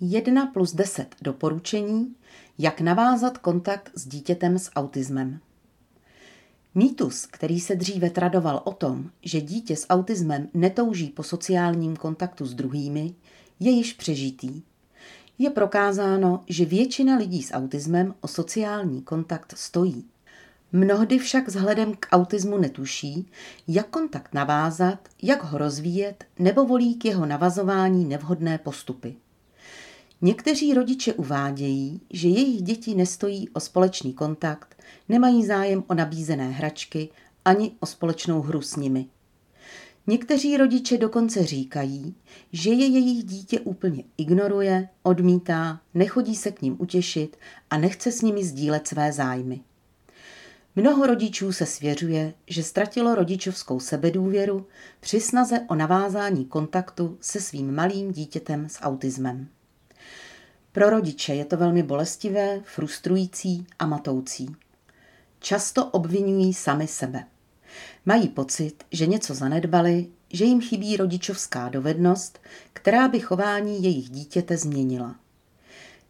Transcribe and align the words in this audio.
1 0.00 0.46
plus 0.46 0.74
10 0.74 1.16
doporučení, 1.22 2.14
jak 2.58 2.80
navázat 2.80 3.38
kontakt 3.38 3.90
s 3.94 4.06
dítětem 4.06 4.58
s 4.58 4.70
autismem. 4.76 5.40
Mýtus, 6.74 7.26
který 7.26 7.60
se 7.60 7.74
dříve 7.74 8.10
tradoval 8.10 8.62
o 8.64 8.72
tom, 8.72 9.10
že 9.22 9.40
dítě 9.40 9.76
s 9.76 9.86
autismem 9.88 10.48
netouží 10.54 11.08
po 11.08 11.22
sociálním 11.22 11.96
kontaktu 11.96 12.46
s 12.46 12.54
druhými, 12.54 13.14
je 13.60 13.70
již 13.70 13.92
přežitý. 13.92 14.62
Je 15.38 15.50
prokázáno, 15.50 16.44
že 16.48 16.64
většina 16.64 17.16
lidí 17.16 17.42
s 17.42 17.52
autismem 17.52 18.14
o 18.20 18.28
sociální 18.28 19.02
kontakt 19.02 19.54
stojí. 19.56 20.04
Mnohdy 20.72 21.18
však 21.18 21.48
vzhledem 21.48 21.94
k 21.94 22.08
autismu 22.12 22.58
netuší, 22.58 23.30
jak 23.68 23.88
kontakt 23.88 24.34
navázat, 24.34 25.08
jak 25.22 25.44
ho 25.44 25.58
rozvíjet 25.58 26.24
nebo 26.38 26.64
volí 26.64 26.94
k 26.94 27.04
jeho 27.04 27.26
navazování 27.26 28.04
nevhodné 28.04 28.58
postupy. 28.58 29.16
Někteří 30.22 30.74
rodiče 30.74 31.12
uvádějí, 31.12 32.00
že 32.10 32.28
jejich 32.28 32.62
děti 32.62 32.94
nestojí 32.94 33.48
o 33.48 33.60
společný 33.60 34.12
kontakt, 34.12 34.82
nemají 35.08 35.46
zájem 35.46 35.84
o 35.86 35.94
nabízené 35.94 36.50
hračky 36.50 37.08
ani 37.44 37.72
o 37.80 37.86
společnou 37.86 38.42
hru 38.42 38.62
s 38.62 38.76
nimi. 38.76 39.06
Někteří 40.06 40.56
rodiče 40.56 40.98
dokonce 40.98 41.46
říkají, 41.46 42.14
že 42.52 42.70
je 42.70 42.86
jejich 42.86 43.24
dítě 43.24 43.60
úplně 43.60 44.04
ignoruje, 44.16 44.88
odmítá, 45.02 45.80
nechodí 45.94 46.36
se 46.36 46.50
k 46.50 46.62
ním 46.62 46.76
utěšit 46.78 47.36
a 47.70 47.78
nechce 47.78 48.12
s 48.12 48.22
nimi 48.22 48.44
sdílet 48.44 48.88
své 48.88 49.12
zájmy. 49.12 49.60
Mnoho 50.76 51.06
rodičů 51.06 51.52
se 51.52 51.66
svěřuje, 51.66 52.34
že 52.46 52.62
ztratilo 52.62 53.14
rodičovskou 53.14 53.80
sebedůvěru 53.80 54.66
při 55.00 55.20
snaze 55.20 55.60
o 55.68 55.74
navázání 55.74 56.44
kontaktu 56.44 57.18
se 57.20 57.40
svým 57.40 57.74
malým 57.74 58.12
dítětem 58.12 58.68
s 58.68 58.80
autismem. 58.80 59.48
Pro 60.72 60.90
rodiče 60.90 61.34
je 61.34 61.44
to 61.44 61.56
velmi 61.56 61.82
bolestivé, 61.82 62.60
frustrující 62.64 63.66
a 63.78 63.86
matoucí. 63.86 64.56
Často 65.40 65.86
obvinují 65.86 66.54
sami 66.54 66.86
sebe. 66.86 67.24
Mají 68.06 68.28
pocit, 68.28 68.84
že 68.92 69.06
něco 69.06 69.34
zanedbali, 69.34 70.06
že 70.32 70.44
jim 70.44 70.60
chybí 70.60 70.96
rodičovská 70.96 71.68
dovednost, 71.68 72.38
která 72.72 73.08
by 73.08 73.20
chování 73.20 73.82
jejich 73.82 74.08
dítěte 74.10 74.56
změnila. 74.56 75.16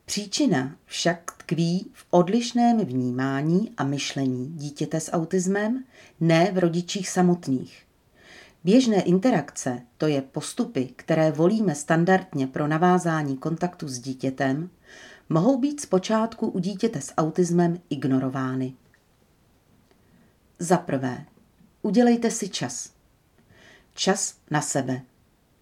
Příčina 0.05 0.77
však 0.87 1.33
tkví 1.39 1.91
v 1.93 2.07
odlišném 2.11 2.79
vnímání 2.79 3.73
a 3.77 3.85
myšlení 3.85 4.47
dítěte 4.49 5.01
s 5.01 5.13
autismem, 5.13 5.85
ne 6.21 6.51
v 6.53 6.59
rodičích 6.59 7.09
samotných. 7.09 7.88
Běžné 8.65 9.03
interakce, 9.03 9.83
to 9.99 10.07
je 10.07 10.23
postupy, 10.23 10.93
které 10.97 11.31
volíme 11.31 11.75
standardně 11.75 12.47
pro 12.47 12.67
navázání 12.69 13.37
kontaktu 13.37 13.89
s 13.89 13.99
dítětem, 13.99 14.71
mohou 15.29 15.59
být 15.59 15.81
zpočátku 15.81 16.47
u 16.47 16.59
dítěte 16.59 17.01
s 17.01 17.15
autismem 17.17 17.81
ignorovány. 17.91 18.75
Za 20.59 20.77
prvé, 20.77 21.25
udělejte 21.83 22.31
si 22.31 22.49
čas. 22.49 22.93
Čas 23.95 24.35
na 24.51 24.61
sebe. 24.61 25.03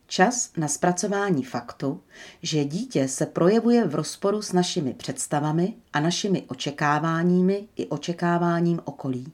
Čas 0.06 0.50
na 0.56 0.68
zpracování 0.68 1.42
faktu, 1.42 2.00
že 2.42 2.64
dítě 2.64 3.08
se 3.08 3.26
projevuje 3.26 3.84
v 3.86 3.94
rozporu 3.94 4.42
s 4.42 4.52
našimi 4.52 4.94
představami 4.94 5.74
a 5.92 6.00
našimi 6.00 6.42
očekáváními 6.42 7.68
i 7.76 7.86
očekáváním 7.86 8.80
okolí. 8.84 9.32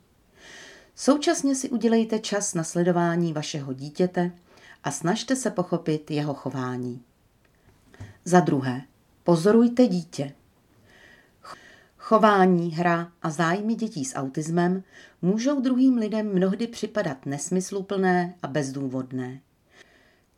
Současně 0.97 1.55
si 1.55 1.71
udělejte 1.71 2.19
čas 2.19 2.55
na 2.55 2.65
sledování 2.65 3.33
vašeho 3.33 3.73
dítěte 3.73 4.31
a 4.85 4.91
snažte 4.91 5.37
se 5.37 5.51
pochopit 5.51 6.11
jeho 6.11 6.35
chování. 6.35 7.03
Za 8.25 8.41
druhé, 8.41 8.83
pozorujte 9.25 9.87
dítě. 9.87 10.33
Chování, 11.99 12.71
hra 12.71 13.13
a 13.23 13.31
zájmy 13.31 13.75
dětí 13.75 14.05
s 14.05 14.15
autismem 14.15 14.83
můžou 15.23 15.61
druhým 15.61 15.97
lidem 15.97 16.35
mnohdy 16.35 16.67
připadat 16.67 17.27
nesmysluplné 17.27 18.35
a 18.43 18.47
bezdůvodné. 18.47 19.41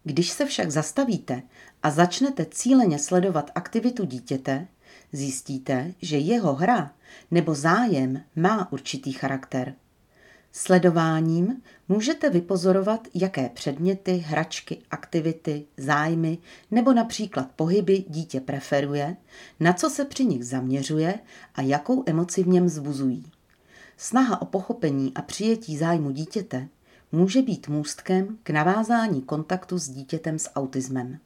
Když 0.04 0.30
se 0.30 0.46
však 0.46 0.70
zastavíte 0.70 1.42
a 1.82 1.90
začnete 1.90 2.46
cíleně 2.50 2.98
sledovat 2.98 3.50
aktivitu 3.54 4.04
dítěte, 4.04 4.66
zjistíte, 5.12 5.94
že 6.02 6.18
jeho 6.18 6.54
hra 6.54 6.92
nebo 7.30 7.54
zájem 7.54 8.22
má 8.36 8.72
určitý 8.72 9.12
charakter– 9.12 9.74
Sledováním 10.56 11.62
můžete 11.88 12.30
vypozorovat, 12.30 13.08
jaké 13.14 13.48
předměty, 13.48 14.16
hračky, 14.16 14.82
aktivity, 14.90 15.66
zájmy 15.76 16.38
nebo 16.70 16.92
například 16.92 17.50
pohyby 17.56 18.04
dítě 18.08 18.40
preferuje, 18.40 19.16
na 19.60 19.72
co 19.72 19.90
se 19.90 20.04
při 20.04 20.24
nich 20.24 20.44
zaměřuje 20.44 21.18
a 21.54 21.62
jakou 21.62 22.02
emoci 22.06 22.42
v 22.42 22.48
něm 22.48 22.68
zbuzují. 22.68 23.32
Snaha 23.96 24.42
o 24.42 24.44
pochopení 24.44 25.12
a 25.14 25.22
přijetí 25.22 25.76
zájmu 25.76 26.10
dítěte 26.10 26.68
může 27.12 27.42
být 27.42 27.68
můstkem 27.68 28.38
k 28.42 28.50
navázání 28.50 29.22
kontaktu 29.22 29.78
s 29.78 29.88
dítětem 29.88 30.38
s 30.38 30.50
autismem. 30.54 31.18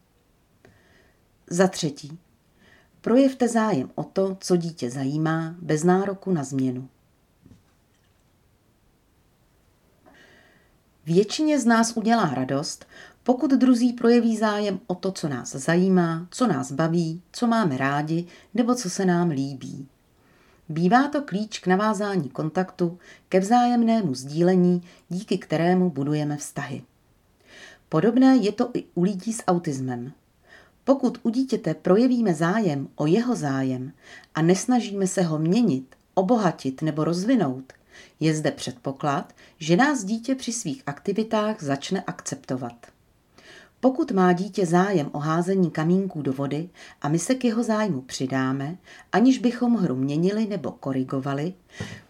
Za 1.50 1.66
třetí, 1.66 2.18
projevte 3.00 3.48
zájem 3.48 3.90
o 3.94 4.04
to, 4.04 4.36
co 4.40 4.56
dítě 4.56 4.90
zajímá, 4.90 5.54
bez 5.58 5.84
nároku 5.84 6.32
na 6.32 6.44
změnu. 6.44 6.88
Většině 11.08 11.60
z 11.60 11.66
nás 11.66 11.92
udělá 11.96 12.34
radost, 12.34 12.86
pokud 13.22 13.50
druzí 13.50 13.92
projeví 13.92 14.36
zájem 14.36 14.80
o 14.86 14.94
to, 14.94 15.12
co 15.12 15.28
nás 15.28 15.50
zajímá, 15.50 16.26
co 16.30 16.46
nás 16.46 16.72
baví, 16.72 17.22
co 17.32 17.46
máme 17.46 17.76
rádi 17.76 18.26
nebo 18.54 18.74
co 18.74 18.90
se 18.90 19.04
nám 19.04 19.30
líbí. 19.30 19.88
Bývá 20.68 21.08
to 21.08 21.22
klíč 21.22 21.58
k 21.58 21.66
navázání 21.66 22.28
kontaktu, 22.28 22.98
ke 23.28 23.40
vzájemnému 23.40 24.14
sdílení, 24.14 24.82
díky 25.08 25.38
kterému 25.38 25.90
budujeme 25.90 26.36
vztahy. 26.36 26.82
Podobné 27.88 28.36
je 28.36 28.52
to 28.52 28.70
i 28.74 28.84
u 28.94 29.02
lidí 29.02 29.32
s 29.32 29.42
autismem. 29.46 30.12
Pokud 30.84 31.18
u 31.22 31.30
dítěte 31.30 31.74
projevíme 31.74 32.34
zájem 32.34 32.88
o 32.96 33.06
jeho 33.06 33.34
zájem 33.34 33.92
a 34.34 34.42
nesnažíme 34.42 35.06
se 35.06 35.22
ho 35.22 35.38
měnit, 35.38 35.96
obohatit 36.14 36.82
nebo 36.82 37.04
rozvinout, 37.04 37.72
je 38.20 38.34
zde 38.34 38.50
předpoklad, 38.50 39.32
že 39.58 39.76
nás 39.76 40.04
dítě 40.04 40.34
při 40.34 40.52
svých 40.52 40.82
aktivitách 40.86 41.62
začne 41.62 42.02
akceptovat. 42.02 42.86
Pokud 43.80 44.10
má 44.10 44.32
dítě 44.32 44.66
zájem 44.66 45.10
o 45.12 45.18
házení 45.18 45.70
kamínků 45.70 46.22
do 46.22 46.32
vody 46.32 46.68
a 47.02 47.08
my 47.08 47.18
se 47.18 47.34
k 47.34 47.44
jeho 47.44 47.62
zájmu 47.62 48.00
přidáme, 48.00 48.76
aniž 49.12 49.38
bychom 49.38 49.74
hru 49.74 49.96
měnili 49.96 50.46
nebo 50.46 50.72
korigovali, 50.72 51.54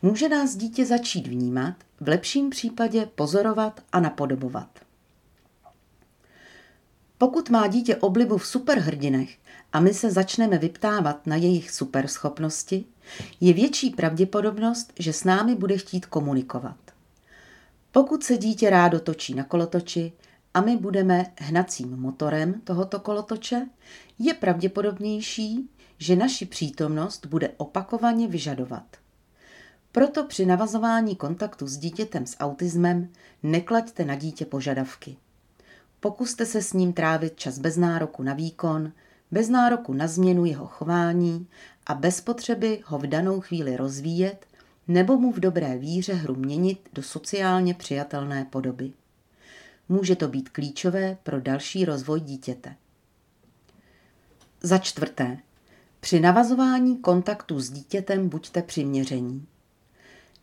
může 0.02 0.28
nás 0.28 0.56
dítě 0.56 0.86
začít 0.86 1.26
vnímat, 1.26 1.74
v 2.00 2.08
lepším 2.08 2.50
případě 2.50 3.08
pozorovat 3.14 3.80
a 3.92 4.00
napodobovat. 4.00 4.87
Pokud 7.18 7.50
má 7.50 7.66
dítě 7.66 7.96
oblibu 7.96 8.38
v 8.38 8.46
superhrdinech 8.46 9.36
a 9.72 9.80
my 9.80 9.94
se 9.94 10.10
začneme 10.10 10.58
vyptávat 10.58 11.26
na 11.26 11.36
jejich 11.36 11.70
superschopnosti, 11.70 12.84
je 13.40 13.52
větší 13.52 13.90
pravděpodobnost, 13.90 14.92
že 14.98 15.12
s 15.12 15.24
námi 15.24 15.54
bude 15.54 15.78
chtít 15.78 16.06
komunikovat. 16.06 16.76
Pokud 17.92 18.24
se 18.24 18.36
dítě 18.36 18.70
rádo 18.70 19.00
točí 19.00 19.34
na 19.34 19.44
kolotoči 19.44 20.12
a 20.54 20.60
my 20.60 20.76
budeme 20.76 21.26
hnacím 21.38 21.96
motorem 21.96 22.60
tohoto 22.64 23.00
kolotoče, 23.00 23.66
je 24.18 24.34
pravděpodobnější, 24.34 25.70
že 25.98 26.16
naši 26.16 26.46
přítomnost 26.46 27.26
bude 27.26 27.50
opakovaně 27.56 28.28
vyžadovat. 28.28 28.84
Proto 29.92 30.24
při 30.24 30.46
navazování 30.46 31.16
kontaktu 31.16 31.66
s 31.66 31.76
dítětem 31.76 32.26
s 32.26 32.36
autismem 32.40 33.08
neklaďte 33.42 34.04
na 34.04 34.14
dítě 34.14 34.44
požadavky. 34.44 35.16
Pokuste 36.00 36.46
se 36.46 36.62
s 36.62 36.72
ním 36.72 36.92
trávit 36.92 37.36
čas 37.36 37.58
bez 37.58 37.76
nároku 37.76 38.22
na 38.22 38.34
výkon, 38.34 38.92
bez 39.30 39.48
nároku 39.48 39.92
na 39.92 40.06
změnu 40.06 40.44
jeho 40.44 40.66
chování 40.66 41.46
a 41.86 41.94
bez 41.94 42.20
potřeby 42.20 42.82
ho 42.84 42.98
v 42.98 43.06
danou 43.06 43.40
chvíli 43.40 43.76
rozvíjet 43.76 44.46
nebo 44.88 45.18
mu 45.18 45.32
v 45.32 45.40
dobré 45.40 45.78
víře 45.78 46.14
hru 46.14 46.34
měnit 46.34 46.88
do 46.92 47.02
sociálně 47.02 47.74
přijatelné 47.74 48.44
podoby. 48.44 48.92
Může 49.88 50.16
to 50.16 50.28
být 50.28 50.48
klíčové 50.48 51.18
pro 51.22 51.40
další 51.40 51.84
rozvoj 51.84 52.20
dítěte. 52.20 52.74
Za 54.62 54.78
čtvrté. 54.78 55.38
Při 56.00 56.20
navazování 56.20 56.96
kontaktu 56.96 57.60
s 57.60 57.70
dítětem 57.70 58.28
buďte 58.28 58.62
přiměření. 58.62 59.46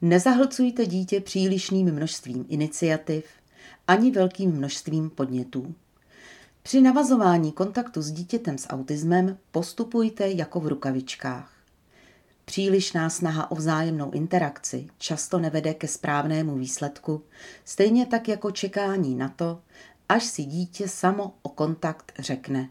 Nezahlcujte 0.01 0.85
dítě 0.85 1.21
přílišným 1.21 1.91
množstvím 1.91 2.45
iniciativ 2.49 3.25
ani 3.87 4.11
velkým 4.11 4.51
množstvím 4.51 5.09
podnětů. 5.09 5.75
Při 6.63 6.81
navazování 6.81 7.51
kontaktu 7.51 8.01
s 8.01 8.11
dítětem 8.11 8.57
s 8.57 8.67
autismem 8.69 9.37
postupujte 9.51 10.27
jako 10.29 10.59
v 10.59 10.67
rukavičkách. 10.67 11.51
Přílišná 12.45 13.09
snaha 13.09 13.51
o 13.51 13.55
vzájemnou 13.55 14.11
interakci 14.11 14.87
často 14.97 15.39
nevede 15.39 15.73
ke 15.73 15.87
správnému 15.87 16.55
výsledku, 16.55 17.23
stejně 17.65 18.05
tak 18.05 18.27
jako 18.27 18.51
čekání 18.51 19.15
na 19.15 19.29
to, 19.29 19.61
až 20.09 20.23
si 20.23 20.43
dítě 20.43 20.87
samo 20.87 21.33
o 21.41 21.49
kontakt 21.49 22.11
řekne. 22.19 22.69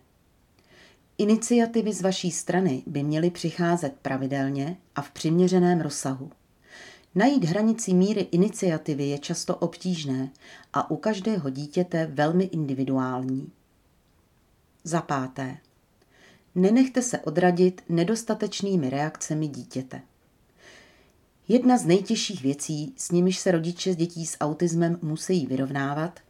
Iniciativy 1.19 1.93
z 1.93 2.02
vaší 2.02 2.31
strany 2.31 2.82
by 2.87 3.02
měly 3.02 3.31
přicházet 3.31 3.94
pravidelně 4.02 4.76
a 4.94 5.02
v 5.02 5.11
přiměřeném 5.11 5.81
rozsahu. 5.81 6.31
Najít 7.17 7.45
hranici 7.45 7.95
míry 7.95 8.21
iniciativy 8.21 9.05
je 9.05 9.19
často 9.19 9.57
obtížné 9.57 10.31
a 10.73 10.91
u 10.91 10.97
každého 10.97 11.51
dítěte 11.51 12.07
velmi 12.07 12.45
individuální. 12.45 13.53
Za 14.85 15.01
páté. 15.01 15.57
Nenechte 16.55 17.03
se 17.03 17.19
odradit 17.19 17.83
nedostatečnými 17.89 18.91
reakcemi 18.91 19.49
dítěte. 19.49 20.01
Jedna 21.49 21.79
z 21.79 21.87
nejtěžších 21.87 22.43
věcí, 22.43 22.95
s 22.97 23.11
nimiž 23.11 23.39
se 23.39 23.51
rodiče 23.51 23.95
dětí 23.95 24.27
s 24.27 24.37
autismem 24.41 24.99
musí 25.03 25.47
vyrovnávat, 25.47 26.21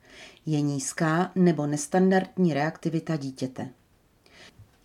je 0.47 0.61
nízká 0.61 1.33
nebo 1.35 1.67
nestandardní 1.67 2.55
reaktivita 2.55 3.17
dítěte. 3.17 3.69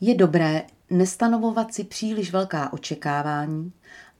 Je 0.01 0.16
dobré 0.16 0.63
nestanovovat 0.90 1.74
si 1.74 1.84
příliš 1.84 2.31
velká 2.31 2.74
očekávání 2.74 3.72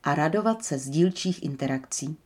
a 0.04 0.16
radovat 0.16 0.63
se 0.63 0.78
z 0.78 0.90
dílčích 0.90 1.44
interakcí. 1.44 2.18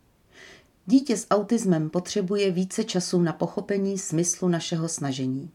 Dítě 0.86 1.18
s 1.18 1.28
autismem 1.30 1.90
potřebuje 1.90 2.52
více 2.52 2.84
času 2.84 3.22
na 3.22 3.34
pochopení 3.34 3.98
smyslu 3.98 4.48
našeho 4.48 4.90
snažení. 4.90 5.52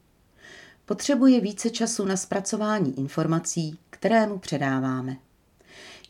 Potřebuje 0.84 1.40
více 1.40 1.70
času 1.70 2.04
na 2.04 2.16
zpracování 2.16 2.98
informací, 2.98 3.78
které 3.90 4.26
mu 4.26 4.38
předáváme. 4.38 5.16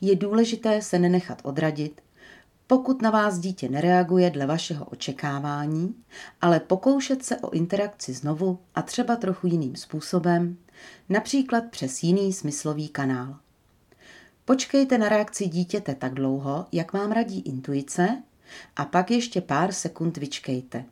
Je 0.01 0.17
důležité 0.17 0.83
se 0.83 0.99
nenechat 0.99 1.41
odradit, 1.45 2.01
pokud 2.67 3.03
na 3.03 3.11
vás 3.11 3.39
dítě 3.39 3.69
nereaguje 3.69 4.31
dle 4.31 4.47
vašeho 4.47 4.85
očekávání, 4.85 5.95
ale 6.41 6.61
pokoušet 6.61 7.25
se 7.25 7.37
o 7.37 7.51
interakci 7.51 8.13
znovu 8.13 8.59
a 8.75 8.83
třeba 8.83 9.17
trochu 9.17 9.47
jiným 9.47 9.77
způsobem, 9.77 10.57
například 11.09 11.65
přes 11.71 12.03
jiný 12.03 12.33
smyslový 12.33 12.89
kanál. 12.89 13.37
Počkejte 14.49 14.99
na 14.99 15.09
reakci 15.09 15.47
dítěte 15.47 15.95
tak 15.95 16.15
dlouho, 16.15 16.67
jak 16.73 16.93
vám 16.93 17.13
radí 17.13 17.41
intuice, 17.41 18.23
a 18.77 18.85
pak 18.85 19.11
ještě 19.11 19.41
pár 19.41 19.73
sekund 19.73 20.17
vyčkejte. 20.17 20.85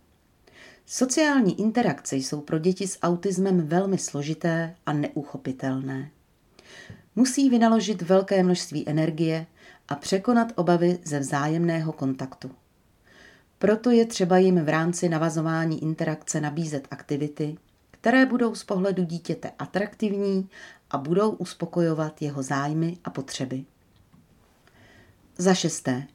Sociální 0.86 1.60
interakce 1.60 2.16
jsou 2.16 2.40
pro 2.40 2.58
děti 2.58 2.88
s 2.88 2.98
autismem 3.02 3.66
velmi 3.66 3.98
složité 3.98 4.74
a 4.86 4.92
neuchopitelné. 4.92 6.10
Musí 7.14 7.50
vynaložit 7.50 8.02
velké 8.02 8.42
množství 8.42 8.88
energie 8.88 9.46
a 9.88 9.94
překonat 9.94 10.52
obavy 10.54 10.98
ze 11.04 11.18
vzájemného 11.18 11.92
kontaktu. 11.92 12.50
Proto 13.58 13.90
je 13.90 14.06
třeba 14.06 14.38
jim 14.38 14.64
v 14.64 14.68
rámci 14.68 15.08
navazování 15.08 15.82
interakce 15.82 16.40
nabízet 16.40 16.88
aktivity, 16.90 17.56
které 17.90 18.26
budou 18.26 18.54
z 18.54 18.64
pohledu 18.64 19.04
dítěte 19.04 19.50
atraktivní 19.58 20.48
a 20.90 20.98
budou 20.98 21.30
uspokojovat 21.30 22.22
jeho 22.22 22.42
zájmy 22.42 22.98
a 23.04 23.10
potřeby. 23.10 23.64
Za 25.38 25.54
šesté. 25.54 26.06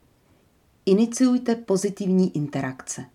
Iniciujte 0.86 1.56
pozitivní 1.56 2.36
interakce. 2.36 3.06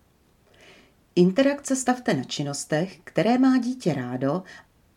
Interakce 1.15 1.75
stavte 1.75 2.13
na 2.13 2.23
činnostech, 2.23 2.99
které 3.03 3.37
má 3.37 3.57
dítě 3.57 3.93
rádo 3.93 4.43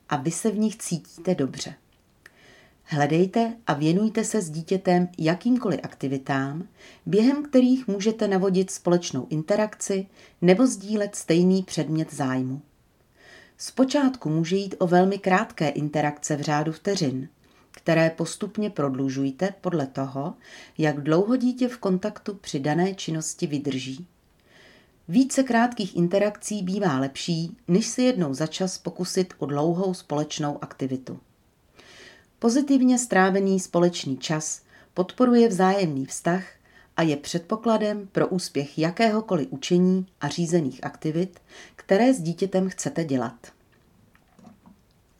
a 0.09 0.17
vy 0.17 0.31
se 0.31 0.51
v 0.51 0.59
nich 0.59 0.77
cítíte 0.77 1.35
dobře. 1.35 1.75
Hledejte 2.85 3.57
a 3.67 3.75
věnujte 3.75 4.25
se 4.25 4.43
s 4.43 4.51
dítětem 4.51 5.09
jakýmkoliv 5.19 5.81
aktivitám, 5.83 6.69
během 7.07 7.43
kterých 7.43 7.89
můžete 7.89 8.29
navodit 8.29 8.71
společnou 8.71 9.27
interakci 9.31 10.07
nebo 10.43 10.67
sdílet 10.67 11.15
stejný 11.15 11.62
předmět 11.62 12.15
zájmu. 12.15 12.62
Zpočátku 13.62 14.29
může 14.29 14.57
jít 14.57 14.75
o 14.79 14.87
velmi 14.87 15.19
krátké 15.19 15.69
interakce 15.69 16.37
v 16.37 16.41
řádu 16.41 16.73
vteřin, 16.73 17.29
které 17.71 18.11
postupně 18.11 18.71
prodlužujte 18.71 19.55
podle 19.61 19.87
toho, 19.87 20.35
jak 20.79 21.01
dlouho 21.01 21.37
dítě 21.37 21.69
v 21.69 21.79
kontaktu 21.79 22.35
při 22.35 22.61
dané 22.61 22.95
činnosti 22.95 23.47
vydrží. 23.47 24.07
Více 25.09 25.43
krátkých 25.43 25.97
interakcí 25.97 26.62
bývá 26.62 26.99
lepší, 26.99 27.57
než 27.69 27.87
si 27.87 28.03
jednou 28.03 28.35
za 28.35 28.47
čas 28.47 28.79
pokusit 28.79 29.35
o 29.39 29.47
dlouhou 29.47 29.95
společnou 29.95 30.59
aktivitu. 30.65 31.21
Pozitivně 32.39 32.99
strávený 32.99 33.61
společný 33.61 34.19
čas 34.19 34.62
podporuje 34.95 35.49
vzájemný 35.49 36.07
vztah 36.07 36.45
a 37.00 37.02
je 37.02 37.17
předpokladem 37.17 38.08
pro 38.12 38.29
úspěch 38.29 38.79
jakéhokoliv 38.79 39.49
učení 39.50 40.06
a 40.20 40.29
řízených 40.29 40.85
aktivit, 40.85 41.41
které 41.76 42.14
s 42.14 42.20
dítětem 42.20 42.69
chcete 42.69 43.05
dělat. 43.05 43.52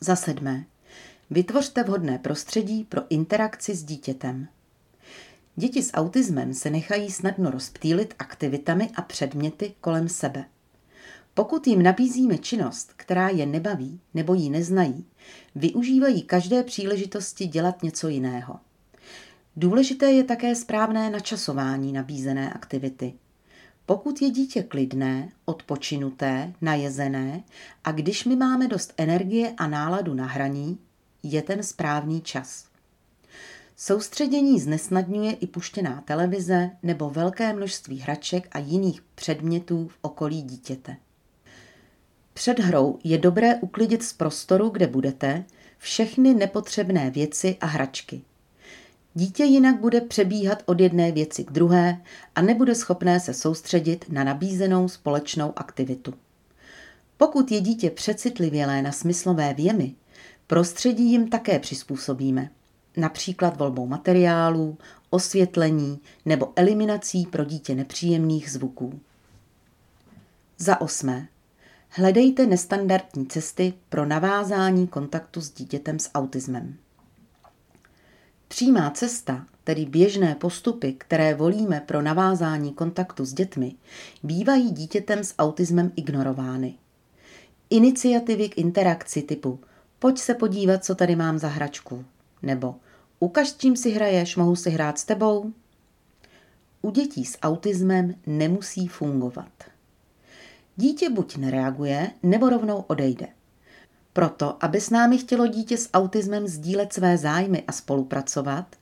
Za 0.01 0.17
sedmé. 0.17 0.65
Vytvořte 1.31 1.83
vhodné 1.83 2.19
prostředí 2.19 2.85
pro 2.85 3.03
interakci 3.09 3.75
s 3.75 3.85
dítětem. 3.85 4.49
Děti 5.57 5.83
s 5.83 5.93
autismem 5.93 6.55
se 6.55 6.71
nechají 6.71 7.11
snadno 7.11 7.51
rozptýlit 7.51 8.15
aktivitami 8.19 8.91
a 8.95 9.03
předměty 9.03 9.75
kolem 9.81 10.09
sebe. 10.09 10.45
Pokud 11.35 11.67
jim 11.67 11.83
nabízíme 11.83 12.39
činnost, 12.39 12.93
která 12.97 13.29
je 13.29 13.47
nebaví 13.47 14.01
nebo 14.15 14.35
ji 14.35 14.51
neznají, 14.51 15.05
využívají 15.55 16.23
každé 16.23 16.63
příležitosti 16.63 17.47
dělat 17.47 17.83
něco 17.83 18.09
jiného. 18.09 18.61
Důležité 19.57 20.13
je 20.13 20.25
také 20.25 20.55
správné 20.55 21.11
načasování 21.11 21.93
nabízené 21.93 22.53
aktivity. 22.53 23.15
Pokud 23.87 24.23
je 24.23 24.31
dítě 24.31 24.63
klidné, 24.63 25.29
odpočinuté, 25.45 26.53
najezené 26.61 27.43
a 27.85 27.93
když 27.93 28.25
my 28.25 28.37
máme 28.37 28.69
dost 28.69 28.95
energie 28.97 29.55
a 29.57 29.67
náladu 29.67 30.15
na 30.15 30.27
hraní, 30.27 30.79
je 31.23 31.43
ten 31.43 31.63
správný 31.63 32.21
čas. 32.21 32.65
Soustředění 33.77 34.61
znesnadňuje 34.61 35.33
i 35.33 35.47
puštěná 35.47 36.01
televize 36.01 36.71
nebo 36.83 37.11
velké 37.11 37.53
množství 37.53 37.99
hraček 37.99 38.49
a 38.53 38.59
jiných 38.59 39.03
předmětů 39.15 39.89
v 39.89 39.99
okolí 40.03 40.43
dítěte. 40.43 40.97
Před 42.35 42.59
hrou 42.59 42.99
je 43.05 43.19
dobré 43.19 43.55
uklidit 43.55 44.03
z 44.03 44.13
prostoru, 44.13 44.69
kde 44.69 44.87
budete, 44.87 45.45
všechny 45.79 46.35
nepotřebné 46.35 47.11
věci 47.11 47.57
a 47.61 47.67
hračky. 47.67 48.23
Dítě 49.15 49.45
jinak 49.45 49.81
bude 49.81 50.01
přebíhat 50.01 50.63
od 50.67 50.81
jedné 50.81 51.13
věci 51.13 51.45
k 51.45 51.51
druhé 51.51 52.01
a 52.35 52.43
nebude 52.43 52.75
schopné 52.75 53.21
se 53.21 53.35
soustředit 53.35 54.05
na 54.09 54.25
nabízenou 54.25 54.89
společnou 54.89 55.53
aktivitu. 55.57 56.15
Pokud 57.17 57.51
je 57.51 57.61
dítě 57.61 57.91
přecitlivělé 57.91 58.83
na 58.83 58.93
smyslové 58.93 59.55
věmy, 59.55 59.95
prostředí 60.47 61.11
jim 61.11 61.29
také 61.29 61.59
přizpůsobíme, 61.59 62.51
například 62.97 63.57
volbou 63.57 63.87
materiálů, 63.87 64.79
osvětlení 65.11 66.01
nebo 66.25 66.53
eliminací 66.57 67.27
pro 67.27 67.45
dítě 67.45 67.75
nepříjemných 67.75 68.51
zvuků. 68.51 69.01
Za 70.59 70.81
osmé. 70.81 71.29
Hledejte 71.89 72.47
nestandardní 72.47 73.27
cesty 73.27 73.75
pro 73.89 74.07
navázání 74.07 74.89
kontaktu 74.89 75.41
s 75.41 75.51
dítětem 75.51 75.99
s 75.99 76.11
autismem. 76.15 76.77
Přímá 78.53 78.91
cesta, 78.91 79.47
tedy 79.65 79.85
běžné 79.85 80.35
postupy, 80.35 80.93
které 80.93 81.35
volíme 81.35 81.83
pro 81.87 82.03
navázání 82.03 82.73
kontaktu 82.73 83.25
s 83.25 83.33
dětmi, 83.33 83.75
bývají 84.23 84.71
dítětem 84.71 85.25
s 85.25 85.35
autismem 85.39 85.93
ignorovány. 85.97 86.75
Iniciativy 87.71 88.49
k 88.49 88.59
interakci 88.59 89.23
typu 89.23 89.61
pojď 89.99 90.19
se 90.19 90.35
podívat, 90.35 90.85
co 90.85 90.95
tady 90.95 91.17
mám 91.17 91.39
za 91.39 91.49
hračku, 91.49 92.05
nebo 92.43 92.75
ukaž, 93.21 93.49
s 93.49 93.57
čím 93.57 93.77
si 93.77 93.91
hraješ, 93.91 94.37
mohu 94.37 94.57
si 94.57 94.71
hrát 94.71 94.99
s 94.99 95.05
tebou. 95.05 95.53
U 96.83 96.91
dětí 96.91 97.25
s 97.25 97.39
autismem 97.43 98.15
nemusí 98.27 98.89
fungovat. 98.89 99.53
Dítě 100.77 101.11
buď 101.11 101.37
nereaguje, 101.37 102.11
nebo 102.23 102.49
rovnou 102.49 102.85
odejde. 102.87 103.29
Proto, 104.13 104.65
aby 104.65 104.81
s 104.81 104.91
námi 104.91 105.19
chtělo 105.19 105.47
dítě 105.47 105.77
s 105.77 105.91
autismem 105.93 106.49
sdílet 106.49 106.93
své 106.93 107.19
zájmy 107.19 107.63
a 107.67 107.73
spolupracovat, 107.73 108.77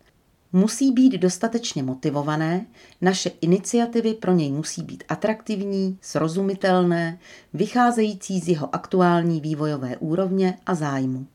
musí 0.52 0.92
být 0.92 1.12
dostatečně 1.12 1.82
motivované, 1.82 2.66
naše 3.00 3.30
iniciativy 3.40 4.14
pro 4.14 4.32
něj 4.32 4.52
musí 4.52 4.82
být 4.82 5.04
atraktivní, 5.08 5.98
srozumitelné, 6.00 7.18
vycházející 7.54 8.40
z 8.40 8.48
jeho 8.48 8.74
aktuální 8.74 9.40
vývojové 9.40 9.96
úrovně 9.96 10.58
a 10.66 10.74
zájmu. 10.74 11.26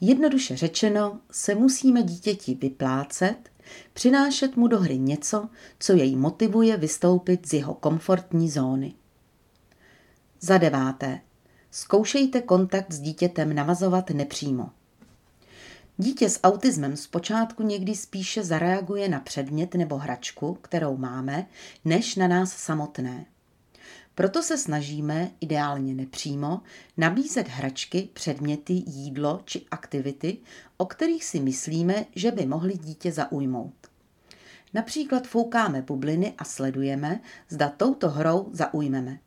Jednoduše 0.00 0.56
řečeno, 0.56 1.18
se 1.30 1.54
musíme 1.54 2.02
dítěti 2.02 2.54
vyplácet, 2.54 3.36
přinášet 3.92 4.56
mu 4.56 4.66
do 4.66 4.80
hry 4.80 4.98
něco, 4.98 5.48
co 5.78 5.92
jej 5.92 6.16
motivuje 6.16 6.76
vystoupit 6.76 7.48
z 7.48 7.52
jeho 7.52 7.74
komfortní 7.74 8.50
zóny. 8.50 8.94
Za 10.40 10.58
deváté. 10.58 11.20
Zkoušejte 11.74 12.40
kontakt 12.40 12.92
s 12.92 13.00
dítětem 13.00 13.54
navazovat 13.54 14.10
nepřímo. 14.10 14.70
Dítě 15.96 16.30
s 16.30 16.40
autismem 16.42 16.96
zpočátku 16.96 17.62
někdy 17.62 17.94
spíše 17.94 18.44
zareaguje 18.44 19.08
na 19.08 19.20
předmět 19.20 19.74
nebo 19.74 19.96
hračku, 19.98 20.54
kterou 20.54 20.96
máme, 20.96 21.46
než 21.84 22.16
na 22.16 22.28
nás 22.28 22.52
samotné. 22.52 23.26
Proto 24.14 24.42
se 24.42 24.58
snažíme, 24.58 25.30
ideálně 25.40 25.94
nepřímo, 25.94 26.60
nabízet 26.96 27.48
hračky, 27.48 28.08
předměty, 28.12 28.72
jídlo 28.86 29.40
či 29.44 29.66
aktivity, 29.70 30.38
o 30.76 30.86
kterých 30.86 31.24
si 31.24 31.40
myslíme, 31.40 32.06
že 32.14 32.30
by 32.30 32.46
mohly 32.46 32.78
dítě 32.78 33.12
zaujmout. 33.12 33.74
Například 34.74 35.26
foukáme 35.26 35.82
bubliny 35.82 36.34
a 36.38 36.44
sledujeme, 36.44 37.20
zda 37.48 37.68
touto 37.68 38.08
hrou 38.10 38.48
zaujmeme. 38.52 39.18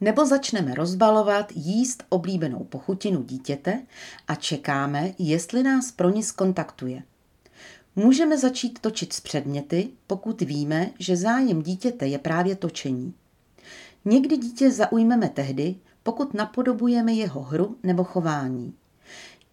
Nebo 0.00 0.26
začneme 0.26 0.74
rozbalovat, 0.74 1.52
jíst 1.54 2.04
oblíbenou 2.08 2.64
pochutinu 2.64 3.22
dítěte 3.22 3.82
a 4.28 4.34
čekáme, 4.34 5.12
jestli 5.18 5.62
nás 5.62 5.92
pro 5.92 6.10
ní 6.10 6.22
skontaktuje. 6.22 7.02
Můžeme 7.96 8.38
začít 8.38 8.78
točit 8.78 9.12
s 9.12 9.20
předměty, 9.20 9.88
pokud 10.06 10.40
víme, 10.40 10.90
že 10.98 11.16
zájem 11.16 11.62
dítěte 11.62 12.06
je 12.06 12.18
právě 12.18 12.56
točení. 12.56 13.14
Někdy 14.04 14.36
dítě 14.36 14.70
zaujmeme 14.70 15.28
tehdy, 15.28 15.74
pokud 16.02 16.34
napodobujeme 16.34 17.12
jeho 17.12 17.42
hru 17.42 17.76
nebo 17.82 18.04
chování. 18.04 18.74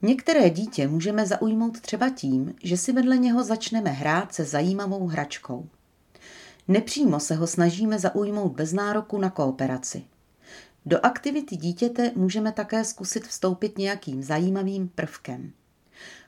Některé 0.01 0.49
dítě 0.49 0.87
můžeme 0.87 1.25
zaujmout 1.25 1.81
třeba 1.81 2.09
tím, 2.09 2.55
že 2.63 2.77
si 2.77 2.91
vedle 2.91 3.17
něho 3.17 3.43
začneme 3.43 3.89
hrát 3.89 4.33
se 4.33 4.45
zajímavou 4.45 5.07
hračkou. 5.07 5.67
Nepřímo 6.67 7.19
se 7.19 7.35
ho 7.35 7.47
snažíme 7.47 7.99
zaujmout 7.99 8.51
bez 8.51 8.73
nároku 8.73 9.17
na 9.17 9.29
kooperaci. 9.29 10.03
Do 10.85 11.05
aktivity 11.05 11.55
dítěte 11.55 12.11
můžeme 12.15 12.51
také 12.51 12.85
zkusit 12.85 13.27
vstoupit 13.27 13.77
nějakým 13.77 14.23
zajímavým 14.23 14.87
prvkem. 14.87 15.51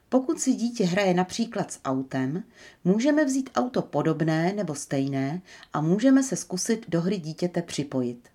Pokud 0.10 0.40
si 0.40 0.54
dítě 0.54 0.86
hraje 0.86 1.14
například 1.14 1.72
s 1.72 1.80
autem, 1.86 2.44
můžeme 2.84 3.26
vzít 3.26 3.50
auto 3.56 3.82
podobné 3.82 4.54
nebo 4.54 4.76
stejné 4.76 5.42
a 5.74 5.82
můžeme 5.82 6.24
se 6.24 6.36
zkusit 6.36 6.86
do 6.90 7.02
hry 7.02 7.18
dítěte 7.18 7.62
připojit. 7.62 8.30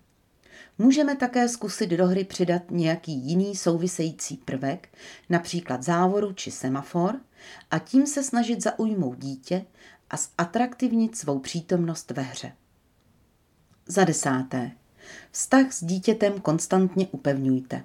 Můžeme 0.77 1.15
také 1.15 1.49
zkusit 1.49 1.87
do 1.87 2.07
hry 2.07 2.23
přidat 2.23 2.71
nějaký 2.71 3.11
jiný 3.11 3.55
související 3.55 4.37
prvek, 4.37 4.97
například 5.29 5.83
závoru 5.83 6.33
či 6.33 6.51
semafor, 6.51 7.19
a 7.71 7.79
tím 7.79 8.07
se 8.07 8.23
snažit 8.23 8.63
zaujmout 8.63 9.17
dítě 9.17 9.65
a 10.09 10.15
zatraktivnit 10.17 11.17
svou 11.17 11.39
přítomnost 11.39 12.11
ve 12.11 12.21
hře. 12.21 12.51
Za 13.85 14.03
desáté. 14.03 14.71
Vztah 15.31 15.71
s 15.73 15.83
dítětem 15.83 16.39
konstantně 16.39 17.07
upevňujte. 17.07 17.83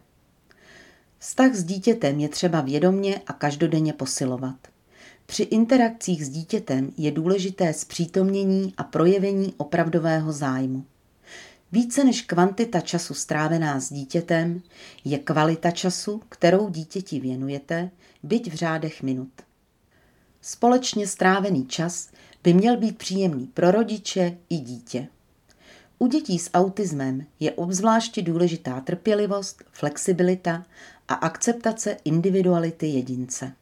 Vztah 1.18 1.54
s 1.54 1.64
dítětem 1.64 2.20
je 2.20 2.28
třeba 2.28 2.60
vědomně 2.60 3.20
a 3.26 3.32
každodenně 3.32 3.92
posilovat. 3.92 4.56
Při 5.26 5.42
interakcích 5.42 6.26
s 6.26 6.28
dítětem 6.28 6.92
je 6.96 7.10
důležité 7.10 7.72
zpřítomnění 7.72 8.74
a 8.76 8.84
projevení 8.84 9.54
opravdového 9.56 10.32
zájmu. 10.32 10.84
Více 11.72 12.04
než 12.04 12.22
kvantita 12.22 12.80
času 12.80 13.14
strávená 13.14 13.80
s 13.80 13.92
dítětem 13.92 14.62
je 15.04 15.18
kvalita 15.18 15.70
času, 15.70 16.22
kterou 16.28 16.68
dítěti 16.68 17.20
věnujete, 17.20 17.90
byť 18.22 18.52
v 18.52 18.54
řádech 18.54 19.02
minut. 19.02 19.30
Společně 20.40 21.06
strávený 21.06 21.66
čas 21.66 22.08
by 22.42 22.54
měl 22.54 22.76
být 22.76 22.98
příjemný 22.98 23.46
pro 23.46 23.70
rodiče 23.70 24.38
i 24.50 24.56
dítě. 24.56 25.08
U 25.98 26.06
dětí 26.06 26.38
s 26.38 26.50
autismem 26.54 27.26
je 27.40 27.52
obzvláště 27.52 28.22
důležitá 28.22 28.80
trpělivost, 28.80 29.64
flexibilita 29.72 30.66
a 31.08 31.14
akceptace 31.14 31.96
individuality 32.04 32.86
jedince. 32.86 33.52